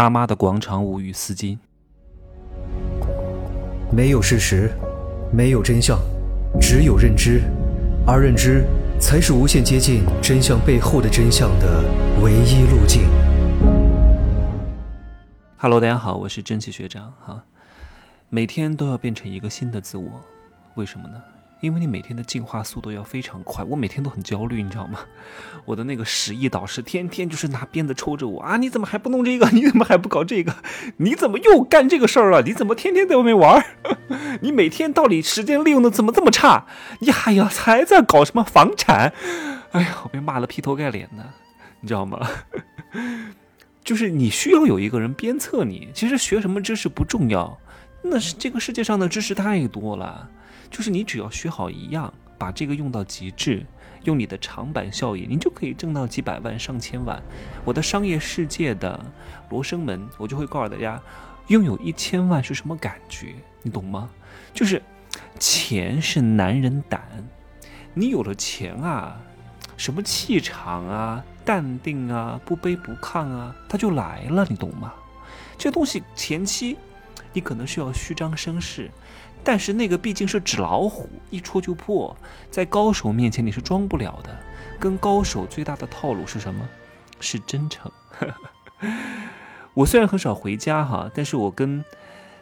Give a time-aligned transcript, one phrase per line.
[0.00, 1.58] 阿妈的广场舞与丝巾。
[3.92, 4.70] 没有事实，
[5.30, 6.00] 没有真相，
[6.58, 7.42] 只有认知，
[8.06, 8.64] 而认知
[8.98, 11.84] 才是无限接近真相背后的真相的
[12.22, 13.02] 唯一路径。
[15.58, 17.44] Hello，大家好，我是蒸汽学长哈。
[18.30, 20.08] 每天都要变成一个新的自我，
[20.76, 21.22] 为什么呢？
[21.60, 25.00] 因为你每天的进化速度要非常快，我每天都很焦虑，你知道吗？
[25.66, 28.56] 我的那个十亿导师天天就是拿鞭子抽着我啊！
[28.56, 29.48] 你怎么还不弄这个？
[29.50, 30.54] 你怎么还不搞这个？
[30.96, 32.42] 你怎么又干这个事儿了？
[32.42, 33.64] 你怎么天天在外面玩？
[34.40, 36.64] 你每天到底时间利用的怎么这么差？
[37.00, 39.12] 你还要还在搞什么房产？
[39.72, 41.24] 哎呀，我被骂的劈头盖脸的，
[41.80, 42.26] 你知道吗？
[43.84, 45.88] 就是你需要有一个人鞭策你。
[45.94, 47.58] 其实学什么知识不重要，
[48.02, 50.28] 那是这个世界上的知识太多了。
[50.70, 53.66] 就是你只要学好一样，把这个用到极致，
[54.04, 57.20] 用你的长板效应，你就可以挣到几百万、上千万。
[57.64, 58.98] 我的商业世界的
[59.50, 61.02] 罗生门，我就会告诉大家，
[61.48, 64.08] 拥有一千万是什么感觉，你懂吗？
[64.54, 64.80] 就是
[65.38, 67.02] 钱是男人胆，
[67.92, 69.20] 你有了钱啊，
[69.76, 74.94] 什么气场啊、淡定啊、不卑不亢啊，它就来了，你懂吗？
[75.58, 76.78] 这东西前期
[77.32, 78.90] 你可能需要虚张声势。
[79.42, 82.16] 但是那个毕竟是纸老虎，一戳就破，
[82.50, 84.36] 在高手面前你是装不了的。
[84.78, 86.68] 跟高手最大的套路是什么？
[87.20, 87.90] 是真诚。
[89.74, 91.84] 我虽然很少回家哈，但是我跟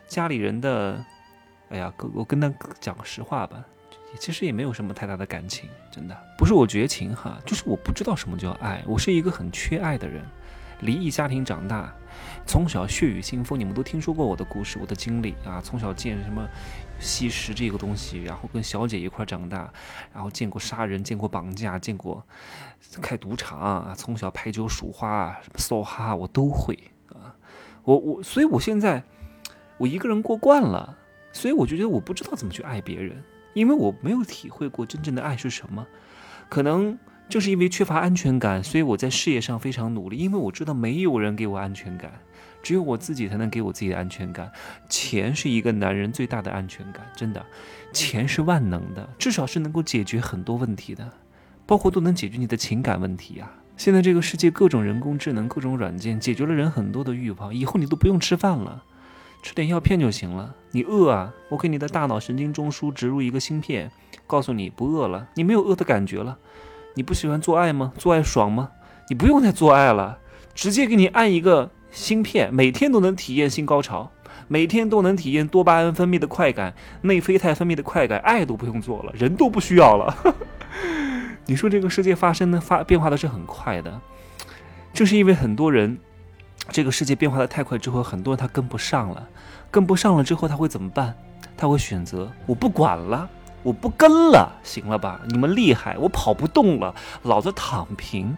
[0.06, 1.04] 家里人的，
[1.68, 3.62] 哎呀，我跟他讲实话吧，
[4.18, 10.24] 其实也没有什么太大的感情，真的不是我绝情哈，就是我不知道什么叫爱，我是一个很缺爱的人。
[10.80, 11.92] 离异家庭长大，
[12.46, 15.60] 从小血雨腥风，你们都听说过我的故事，我的经历啊。
[15.60, 16.48] 从小见什么
[17.00, 19.72] 吸食这个东西，然后跟小姐一块长大，
[20.14, 22.24] 然后见过杀人，见过绑架，见过
[23.02, 23.94] 开赌场啊。
[23.96, 27.34] 从小排球、数花、什么梭哈，我都会啊。
[27.82, 29.02] 我我，所以我现在
[29.78, 30.96] 我一个人过惯了，
[31.32, 35.86] 所以我就觉得我不知道怎么去爱别人，因为我没有体会过真正的爱是什么，
[36.48, 36.96] 可能。
[37.28, 40.16] 正是因为缺乏安全感，所以我在事业上非常努力。
[40.16, 42.10] 因为我知道没有人给我安全感，
[42.62, 44.50] 只有我自己才能给我自己的安全感。
[44.88, 47.44] 钱是一个男人最大的安全感，真的，
[47.92, 51.10] 钱是万能的，至少是能够解决很多问题的，
[51.66, 53.52] 包括都能解决你的情感问题啊。
[53.76, 58.82] 现在这个世界各种人工智能、各种软件解决了人很多的欲望，以后你都不用吃饭了，
[59.42, 60.56] 吃点药片就行了。
[60.72, 63.92] 你饿啊，我给你的大脑神经中枢植入一个芯片，
[64.26, 66.38] 告诉你不饿了，你没有饿的感觉了。
[66.98, 67.92] 你不喜欢做爱吗？
[67.96, 68.70] 做爱爽吗？
[69.06, 70.18] 你不用再做爱了，
[70.52, 74.10] 直接给你按一个芯片，每天都能体验性高潮，
[74.48, 80.12] 每天都能体验多巴胺分泌的快感，内啡肽分泌的快感，爱都不用做了，人都不需要了。
[81.46, 84.00] 你说这个世界发生的发变化的是很快的，
[84.92, 85.96] 正是因为很多人，
[86.72, 89.28] 这个世界变化的太快之后，很多人他跟不上了，
[89.70, 91.14] 跟不上了之后他会怎么办？
[91.56, 93.30] 他会选择我不管了。
[93.68, 95.20] 我不跟了，行了吧？
[95.28, 98.34] 你们厉害，我跑不动了，老子躺平。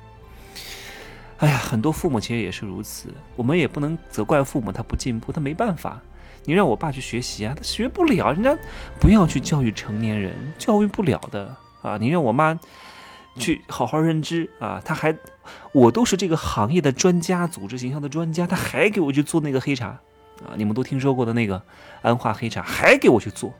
[1.38, 6.00] 哎呀，很多父母其实也是如此，我们也不能责怪父母他不进步，他没办法。
[6.46, 8.58] 你让我爸去学习啊，他学不了，人家
[8.98, 11.96] 不要去教育成年人，教育不了的啊。
[11.96, 12.58] 你让我妈
[13.36, 15.16] 去好好认知啊，他还
[15.70, 19.90] 我都是这个行业的专家，组织形象的专家，他还给我去做那个黑茶
[20.40, 21.62] 啊，你们都听说过的那个
[22.02, 23.54] 安化黑茶，还给我去做。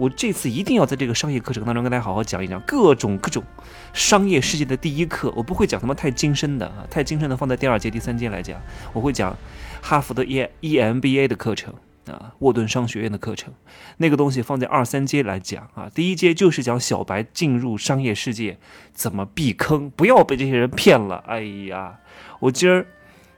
[0.00, 3.44] 我这次一定要在这个商业课程当中跟大家好好讲一讲各种各种
[3.92, 5.30] 商业世界的第一课。
[5.36, 8.58] 我不会讲什么太精深的啊，太精深的放在第二节、第三节来讲。
[8.94, 9.36] 我会讲
[9.82, 11.74] 哈佛的 E EMBA 的课程。
[12.06, 13.52] 啊，沃顿商学院的课程，
[13.98, 15.90] 那个东西放在二三阶来讲啊。
[15.94, 18.58] 第一阶就是讲小白进入商业世界
[18.94, 21.22] 怎么避坑，不要被这些人骗了。
[21.26, 22.00] 哎呀，
[22.40, 22.86] 我今儿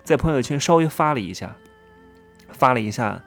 [0.05, 1.56] 在朋友圈稍微发了一下，
[2.50, 3.21] 发了一下。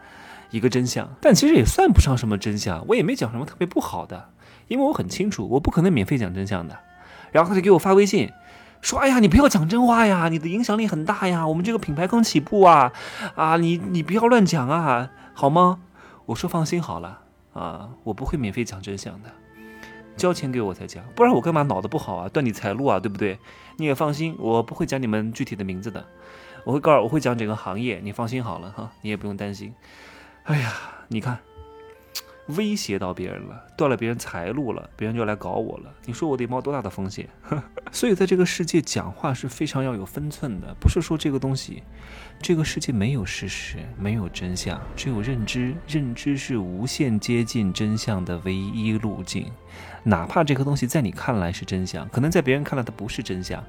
[0.56, 4.30] 一个真相，但其实也算不上什么真相，我也没讲什么特别不好的，
[4.70, 6.80] 因为我很清楚，我不可能免费讲真相的。
[7.34, 8.32] 然后他就给我发微信，
[8.80, 12.94] 说：“哎呀，你不要讲真话呀，你的影响力很大呀，我们这个品牌刚起步啊，
[13.36, 15.82] 啊，你你不要乱讲啊，好吗？”
[16.28, 17.20] 我说：“放心好了，
[17.52, 19.30] 啊，我不会免费讲真相的，
[20.16, 23.38] 交钱给我才讲，不然我干嘛脑子不好啊，断你财路啊，对不对？
[23.76, 26.06] 你也放心，我不会讲你们具体的名字的，
[26.64, 29.74] 我会告诉我会讲整个行业，你放心好了哈，你也不用担心。”
[30.46, 30.74] 哎呀，
[31.08, 31.40] 你看，
[32.50, 35.92] 威胁到别人了，断了别人财路了，别人就来搞我了。
[36.06, 37.28] 你说我得冒多大的风险？
[37.92, 41.82] 所以在这个世界讲话是非常要有分寸的，不是说这个东西，
[42.40, 45.74] 这个世界没有事实，没有真相，只有认知。
[45.88, 49.52] 认知是无限接近真相的唯一路径。
[50.04, 53.64] 哪怕这个东西在你看来是真相，可能在别人看来它不是真相，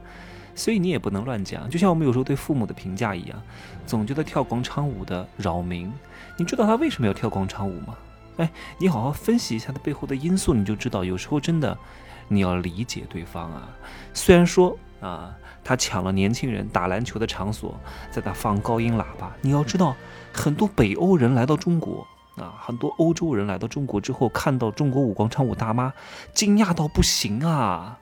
[0.56, 1.70] 所以你也不能乱讲。
[1.70, 3.40] 就像我们有时候对父母的评价一样，
[3.86, 5.92] 总觉得跳广场舞的扰民。
[6.36, 7.94] 你知道他为什么要跳广场舞吗？
[8.38, 11.78] 哎，你好好分析一下他背后的因素，你就知道，有时候真的
[12.26, 13.68] 你要理解对方啊。
[14.12, 15.32] 虽然说啊，
[15.62, 17.78] 他抢了年轻人打篮球的场所，
[18.10, 19.32] 在那放高音喇叭。
[19.42, 19.94] 你要知道，
[20.32, 22.04] 很多北欧人来到中国。
[22.36, 25.94] 啊，很多欧洲人来到中国之后，看到中国舞广场舞大妈，
[26.34, 27.98] 惊讶到不行啊！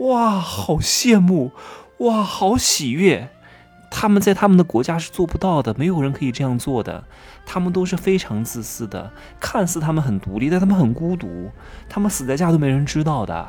[0.00, 1.52] 哇，好羡慕，
[1.98, 3.30] 哇，好喜悦。
[3.88, 7.04] 他们在他们的国家是做不到的，没有人可以这样做的。
[7.46, 11.50] 他们都是非常自私的，看似他们很独立，但他们很孤独，
[11.88, 13.46] 他们死在家都没人知道的。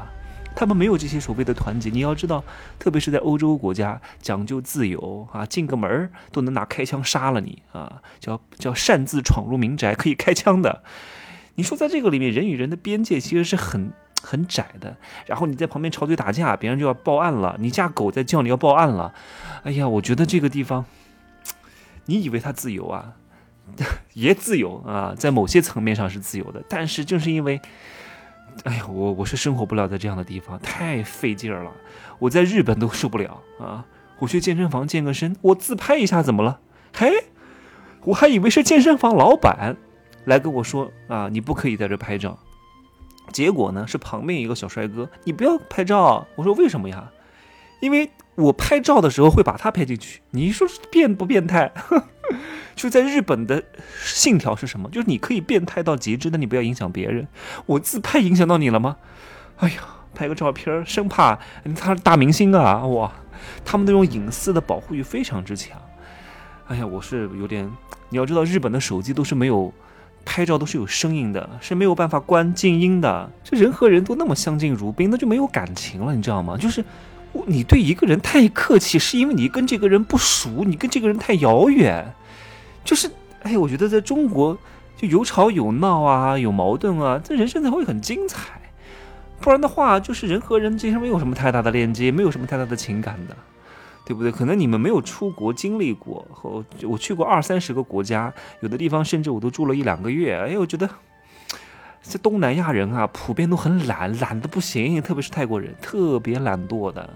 [0.55, 2.43] 他们没有这些所谓的团结，你要知道，
[2.79, 10.83] 特别是在欧洲国家讲究自由啊，进个门都能拿开枪杀了你啊，叫叫擅自闯入民宅可以开枪的。
[11.55, 13.91] 你说在这个里面，人与人的边界其实是很
[14.21, 14.95] 很窄的。
[15.25, 17.55] 然后你在旁边吵嘴打架，别人就要报案了。
[17.59, 19.13] 你家狗在叫，你要报案了。
[19.63, 20.85] 哎呀，我觉得这个地方，
[22.05, 23.13] 你以为它自由啊，
[24.13, 27.61] 也自由啊，在某些层面上是自由的，但是正是因为。
[28.63, 31.71] 哎呀，我我是生活不了在这样的地方，太费劲儿了。
[32.17, 33.85] 我在日本都受不了啊！
[34.17, 36.59] 我去健身房健个身，我自拍一下怎么了？
[36.91, 37.11] 嘿，
[38.05, 39.77] 我还以为是健身房老板
[40.25, 42.39] 来跟我说啊，你不可以在这拍照。
[43.31, 46.25] 结果呢，是旁边一个小帅哥，你不要拍照。
[46.35, 47.11] 我说为什么呀？
[47.79, 50.21] 因为我拍照的时候会把他拍进去。
[50.31, 51.71] 你说变不变态？
[52.75, 53.63] 就在日本的
[53.99, 54.89] 信条是什么？
[54.89, 57.27] 就是你可以变态到极致，但你不要影响别人。
[57.65, 58.97] 我自拍影响到你了吗？
[59.57, 59.81] 哎呀，
[60.13, 61.39] 拍个照片，生怕
[61.75, 62.85] 他是大明星啊！
[62.85, 63.11] 哇，
[63.65, 65.79] 他们那种隐私的保护欲非常之强。
[66.67, 67.71] 哎呀，我是有点，
[68.09, 69.73] 你要知道，日本的手机都是没有
[70.29, 73.31] 拍照，都是有声音的，是没有办法关静音的。
[73.45, 76.57] 这人和人都那么相敬如宾，那就没有感情了，你知道吗？
[76.57, 76.83] 就是
[77.45, 82.05] 你对一个人太客气，是因为你跟这个人不熟，你跟这个人太遥远。
[82.83, 83.09] 就是，
[83.43, 84.57] 哎，我觉得在中国
[84.97, 88.59] 就有吵有闹啊，有矛盾啊，这人生才会很精彩。
[89.39, 93.35] 不然的话，就是人和人之间没有什么太大的链接，没有什么太大的情感的，
[94.07, 94.31] 对不对？
[94.31, 100.33] 可能你们没有出国经历过，和我去过二三十个国家，有的地方甚至我都住了一两个月。
[100.33, 100.89] 哎，我觉得
[102.01, 107.09] 这东南亚人啊，普遍都很懒，懒的不行，特别是泰国人，特别懒惰的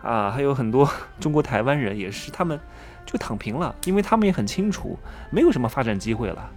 [0.00, 0.88] 啊，还有很多
[1.18, 2.60] 中国台湾人也是，他们。
[3.06, 6.50] 就躺平了，因为他们也很清楚，没有什么发展机会了，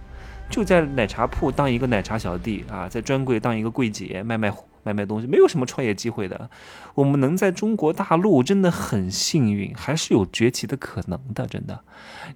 [0.48, 4.50] 就在奶茶铺当一个奶茶小弟啊，在专柜当一个柜姐，卖卖
[4.88, 6.48] 卖卖东西，没有什么创业机会的。
[6.94, 11.80] 我们能在中国大陆真的很幸运，还是有崛起的可能的，真的。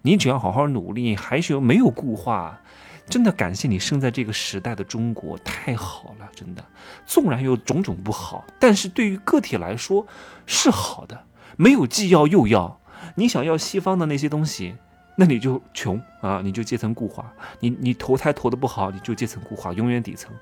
[0.03, 2.61] 你只要好好努力，还是有没有固化，
[3.09, 6.63] 真的感谢你生在这个时代的中国，太好了，真的。
[7.07, 10.07] 纵然有种种不好，但是对于个体来说
[10.45, 11.25] 是好的，
[11.57, 12.81] 没有既要又要。
[13.17, 14.77] 你想要西方的那些东西，
[15.17, 17.33] 那你就穷啊，你就阶层固化。
[17.61, 20.33] 你你投胎投的不好，你就阶层固化，永远底层。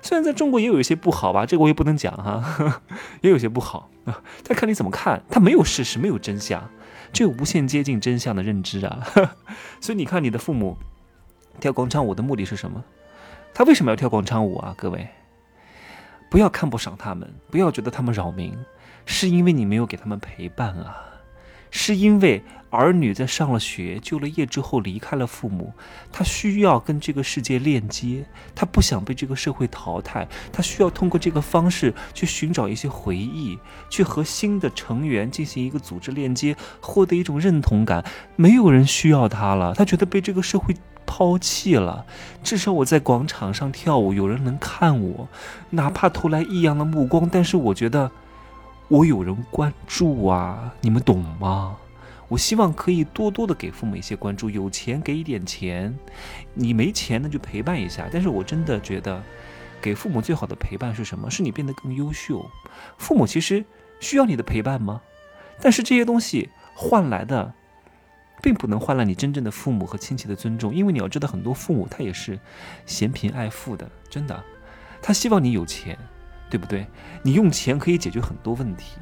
[0.00, 2.82] 虽然在中国也有一些不好吧，这个我也不能讲哈，
[3.22, 4.22] 也有些不好啊。
[4.44, 6.70] 但看你怎么看，它没有事实，没有真相，
[7.12, 9.06] 只有无限接近真相的认知啊。
[9.80, 10.76] 所以你看，你的父母
[11.60, 12.82] 跳广场舞的目的是什么？
[13.54, 14.74] 他为什么要跳广场舞啊？
[14.78, 15.08] 各位，
[16.30, 18.56] 不要看不上他们，不要觉得他们扰民，
[19.04, 21.11] 是因为你没有给他们陪伴啊。
[21.72, 25.72] 是因为儿女在上了学、就了业之后离开了父母，
[26.12, 33.58] 他需要跟这个世界链接，他不想被这个社会淘汰，他需要通过这个方式去寻找一些回忆，
[33.90, 38.04] 去和新的成员进行一个组织链接，获得一种认同感。
[38.36, 42.06] 没有人需要他了，他觉得被这个社会抛弃了。
[42.44, 45.28] 至少我在广场上跳舞，有人能看我，
[45.70, 48.10] 哪怕投来异样的目光，但是我觉得。
[48.92, 51.78] 我有人关注啊，你们懂吗？
[52.28, 55.98] 我希望可以多多的给父母一些关注，有钱给一点钱，
[56.52, 58.06] 你没钱那就陪伴一下。
[58.12, 59.22] 但是我真的觉得，
[59.80, 61.30] 给父母最好的陪伴是什么？
[61.30, 62.44] 是你变得更优秀。
[62.98, 63.64] 父母其实
[63.98, 65.00] 需要你的陪伴吗？
[65.58, 67.54] 但是这些东西换来的，
[68.42, 72.38] 并不能换来你真正的父母和亲戚的尊重，因为你要知道，很多父母他也是
[72.84, 74.44] 嫌贫爱富的，真的，
[75.00, 75.98] 他希望你有钱。
[76.52, 76.86] 对不对？
[77.22, 78.98] 你用钱可以解决很多问题，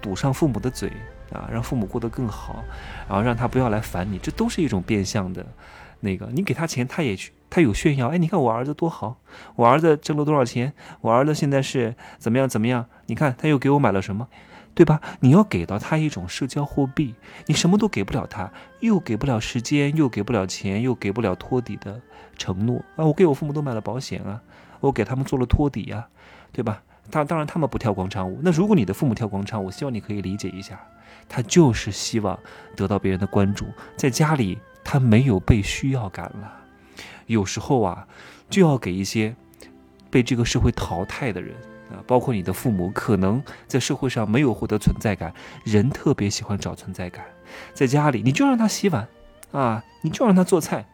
[0.00, 0.88] 堵上父母的嘴
[1.32, 2.62] 啊，让父母过得更好，
[3.08, 5.44] 然后让他不要来烦你，这都是一种变相的。
[5.98, 8.06] 那个，你给他钱，他也去，他有炫耀。
[8.10, 9.16] 哎，你看我儿子多好，
[9.56, 12.86] 我儿子挣了多少钱，我儿子现在是怎么样怎么样？
[13.06, 14.28] 你看他又给我买了什么，
[14.74, 15.00] 对吧？
[15.18, 17.16] 你要给到他一种社交货币，
[17.46, 22.00] 你什么都给不了他，又给不了时间，又给不了钱，又给不了托底的
[22.38, 23.04] 承诺啊！
[23.04, 24.40] 我给我父母都买了保险啊，
[24.78, 26.08] 我给他们做了托底呀，
[26.52, 26.82] 对吧？
[27.10, 28.40] 当当然他们不跳广场舞。
[28.42, 30.80] 那如果你的父母跳广场舞，我希望你可以理解一下，
[31.28, 32.38] 他就是希望
[32.76, 33.66] 得到别人的关注，
[33.96, 36.60] 在家里他没有被需要感了。
[37.26, 38.06] 有时候啊，
[38.48, 39.34] 就要给一些
[40.10, 41.54] 被这个社会淘汰的人
[41.90, 45.32] 啊，包括你的父母，可能在社会上没有获得存在感。
[45.64, 47.24] 人特别喜欢找存在感，
[47.74, 49.06] 在家里你就让他洗碗
[49.52, 50.86] 啊，你就让他做菜。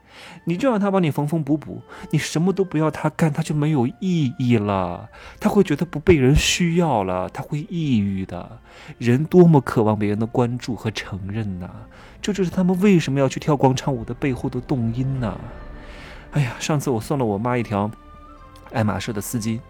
[0.44, 5.08] 你就让他帮你缝缝补补，你什么都不要他干，他就没有意义了。
[5.38, 8.60] 他会觉得不被人需要了，他会抑郁的。
[8.96, 11.68] 人多么渴望别人的关注和承认呐！
[12.22, 15.36] 这就是他们为什么要去跳广场舞的背后的动因呐！
[16.32, 17.90] 哎呀，上次我送了我妈一条
[18.72, 19.60] 爱马仕的丝巾，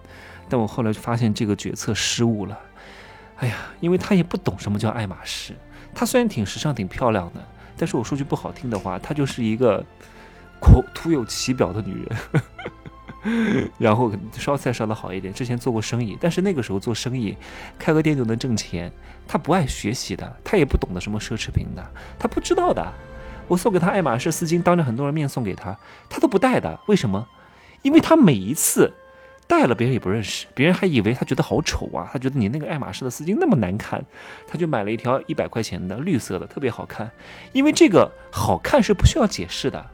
[0.49, 2.59] 但我后来就发现这个决策失误了。
[3.37, 5.55] 哎呀，因为她也不懂什么叫爱马仕。
[5.95, 7.41] 她虽然挺时尚、挺漂亮的，
[7.77, 9.85] 但是我说句不好听的话，她就是一个。
[10.61, 15.33] 口徒有其表的女人， 然后烧菜烧的好一点。
[15.33, 17.37] 之前做过生意，但是那个时候做生意，
[17.79, 18.93] 开个店就能挣钱。
[19.27, 21.87] 他不爱学习的，他也不懂得什么奢侈品的，
[22.19, 22.87] 他不知道的。
[23.47, 26.79] 我送给他爱马仕丝巾，当着很多人面送给他，他都不戴的。
[26.87, 27.27] 为什么？
[27.83, 28.93] 因为他每一次
[29.47, 32.09] 戴了，别人也不认识，别人还以为他觉得好丑啊。
[32.13, 34.05] 他觉得你那个爱马仕的丝巾那么难看，
[34.47, 37.11] 他就买了一条一百块钱的绿色的，特别好看。
[37.53, 39.87] 因为这个好看是不需要解释的。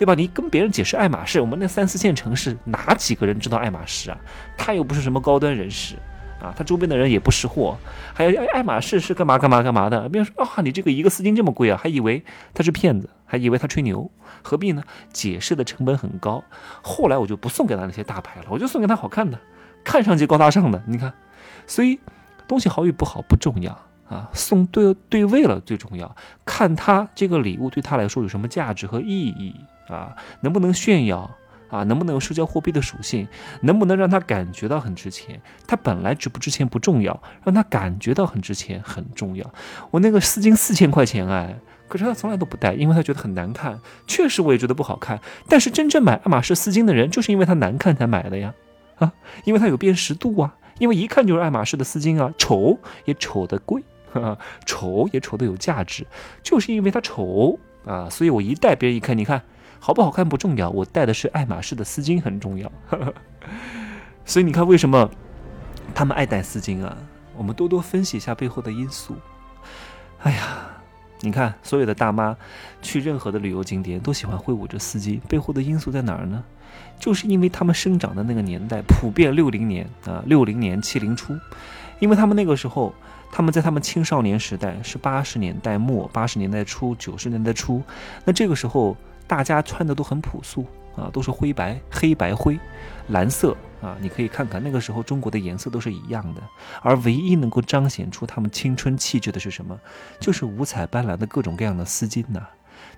[0.00, 0.14] 对吧？
[0.14, 4.16] 你跟别人解释爱马仕，我们那三四线城市哪几个人知道爱马仕啊？
[4.56, 5.94] 他又不是什么高端人士
[6.40, 7.76] 啊，他周边的人也不识货。
[8.14, 10.08] 还有爱马仕是干嘛干嘛干嘛的？
[10.08, 14.82] 别人说啊，你这个一个丝巾这么贵啊，还以为他是骗子，还以为他吹牛，何必呢？
[15.12, 16.42] 解释的成本很高。
[16.80, 19.38] 后来我就不送给他那些大牌了，我就送给他好看的，
[19.84, 20.82] 看上去高大上的。
[20.86, 21.12] 你看，
[21.66, 22.00] 所以
[22.48, 23.78] 东西好与不好不重要。
[24.08, 26.16] 啊，送对对位了最重要，
[26.46, 29.54] 看他这个礼物对他来说有什么价值和意义
[29.90, 31.28] 啊，能不能炫耀
[31.68, 33.26] 啊，能不能有社交货币的属性，
[33.62, 35.40] 能不能让他感觉到很值钱？
[35.66, 39.52] 他本来值不值钱不重要，让他感觉到很值钱很重要。
[39.90, 43.78] 我那个丝巾四千块钱哎，可是他从来都不戴，因为他觉得很难看。
[44.06, 48.54] 确实我也觉得不好看，但是真正买爱马仕丝巾的人，就是因为它难看才买的呀，
[48.98, 49.12] 啊，
[49.44, 53.82] 因为它有辨识度啊，因为一看就是爱马仕的丝巾啊，丑也丑的贵。
[54.66, 56.04] 丑也丑的有价值，
[56.42, 57.56] 就是因为它丑
[57.86, 59.40] 啊，所以我一戴，别人一看，你看
[59.80, 62.70] 好不好看不重要，我戴的是爱马仕的丝巾很重要。
[64.24, 65.10] 所以你看为什么
[65.94, 66.96] 他们爱戴丝巾啊？
[67.36, 69.16] 我们多多分析一下背后的因素。
[70.22, 70.68] 哎呀，
[71.20, 72.36] 你看所有的大妈
[72.82, 76.44] 去任何的旅游景点都喜欢挥舞着丝巾，背后的因素在哪儿呢？
[76.98, 81.34] 就是因为他们生长的那个年代普遍六零年啊，六零年七零初，
[81.98, 82.94] 因为他们那个时候。
[83.32, 87.80] 他们在他们青少年时代是八十年代末、八十年代初、九十年代初，
[88.24, 88.96] 那这个时候
[89.30, 92.58] 大家穿的都很朴素啊，都是灰白、黑白灰、
[93.10, 96.42] 蓝色啊，你可以看看那个时候中国的颜色都是一样的，
[96.82, 99.78] 而唯一能够彰显出他们青春气质的是什么？
[100.18, 102.44] 就是五彩斑斓的各种各样的丝巾呐，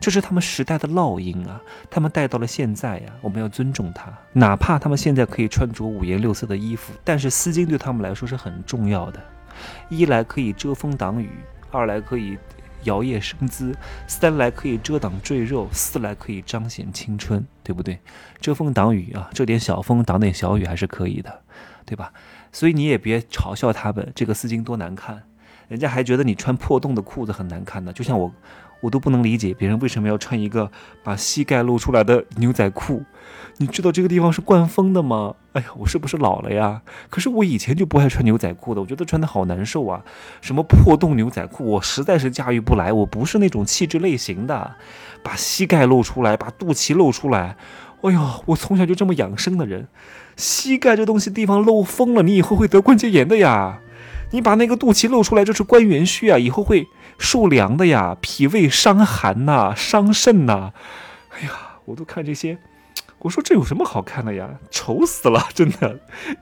[0.01, 1.61] 这是他们时代的烙印啊，
[1.91, 9.23] 他们带到了现在呀，我们要尊重它，哪怕他们现在可以穿着五颜六色的衣服，但是丝巾对他们来说是很重要的。
[9.91, 11.29] 一来可以遮风挡雨，
[11.71, 12.39] 二来可以
[12.85, 13.75] 摇曳生姿，
[14.07, 17.99] 三来可以遮挡赘肉，四来可以彰显青春，对不对？
[18.41, 21.43] 遮风挡雨啊，这点小风，挡点小雨还是可以的，
[21.85, 22.13] 对吧？
[22.53, 25.23] 所以你也别嘲笑他们这个丝巾多难看，
[25.69, 27.93] 人家还觉得你穿破洞的裤子很难看呢。
[27.93, 28.33] 就像我。
[28.83, 30.71] 我都不能理解别人为什么要穿一个
[31.05, 33.05] 把膝盖露出来的牛仔裤，
[33.59, 35.37] 你知道这个地方是灌风的吗？
[35.53, 36.83] 哎呀，我是不是老了呀？
[37.09, 40.03] 可是我以前就不爱穿牛仔裤的，我觉得穿的好难受啊。
[40.41, 44.73] 什么破洞牛仔裤，我实在是驾驭不来，我不是那种气质类型的，
[45.23, 47.57] 把膝盖露出来，把肚脐露出来。
[48.03, 49.87] 哎呦，我从小就这么养生的人，
[50.37, 53.79] 膝盖这东西地方漏风了，你以后会得关节炎的呀。
[54.33, 56.89] 你把那个肚脐露出来，这是关元虚啊，以后会
[57.23, 60.73] 受凉的呀，脾胃伤寒呐，伤肾呐。
[61.31, 62.59] 哎呀，我都看这些，
[63.21, 64.59] 我说这有什么好看的呀？
[64.73, 66.01] 丑死了， 真的，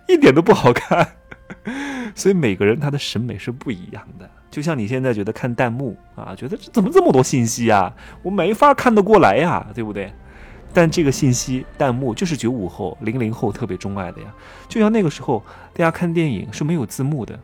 [0.09, 1.17] 一点都不好看。
[2.17, 4.29] 所以每个人他的审美是不一样的。
[4.51, 10.11] 就像你现在觉得看弹幕啊，觉得这怎么这么多信息啊，我没法看得过来呀，对不对？
[10.73, 14.29] 但这个信息弹幕就是九五后、零零后特别钟爱的呀。
[14.67, 15.45] 就像那个时候
[15.75, 17.39] 大家看电影是没有字幕的。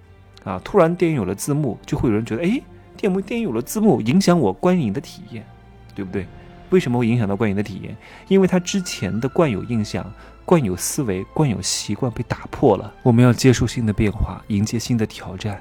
[0.44, 0.60] 啊！
[0.62, 2.62] 突然电影有了字幕，就会有人觉得，哎，
[2.96, 5.46] 电幕电影有了字幕，影响我观影的体验，
[5.94, 6.26] 对不对？
[6.70, 7.96] 为什么会影响到观影的体验？
[8.26, 10.10] 因为他之前的惯有印象、
[10.44, 12.92] 惯有思维、惯有习惯被打破了。
[13.02, 15.60] 我们要接受新的变化，迎接新的挑战。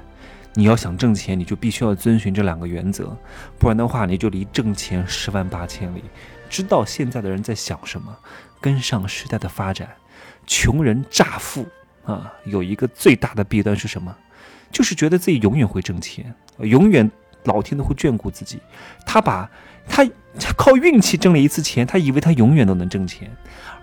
[0.54, 3.16] 你要想挣钱，你就必须要遵循这两个原则，
[3.58, 6.02] 不然的话，你就离挣钱十万八千里。
[6.48, 8.16] 知道现在的人在想什么，
[8.60, 9.88] 跟上时代的发展。
[10.46, 11.66] 穷人乍富。
[12.04, 14.16] 啊，有一个最大的弊端是什么？
[14.70, 17.10] 就是觉得自己永远会挣钱，永远
[17.46, 18.60] 老天都会眷顾自己。
[19.04, 19.50] 他把
[19.88, 20.04] 他
[20.38, 23.30] 他靠运气挣了一次钱，他以为他永远都能挣钱，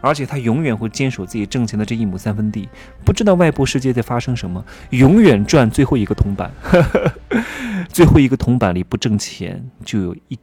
[0.01, 2.69] 而且他永远会坚守自己挣钱的这一亩三分地，
[3.03, 6.51] 不知道外部世界在发生什么，永远赚最后一个铜板，
[7.89, 10.37] 最后一个铜板里不挣钱，就有一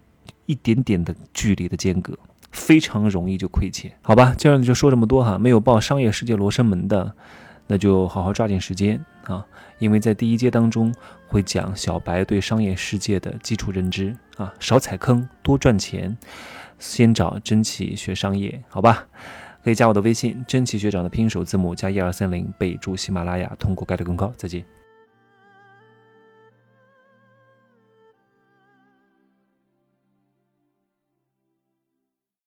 [0.47, 2.19] 一点点的距离的间隔，
[2.51, 3.93] 非常容易就亏钱。
[4.03, 7.15] 好吧，今儿就说这么多哈，没有报商业世界罗生门的。
[7.73, 9.45] 那就好好抓紧时间啊，
[9.79, 10.95] 因为在第一阶当中
[11.27, 16.17] 会讲小白对商业世界的基础认知啊，少踩坑，多赚钱，
[16.79, 19.07] 先找真奇学商业，好吧？
[19.63, 24.33] 可以加我的微信，真奇学长的拼音首字母加一二三零，备注喜马拉雅，通过概率更高。
[24.37, 24.80] 再见。